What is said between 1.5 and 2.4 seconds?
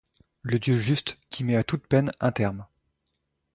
à toute peine un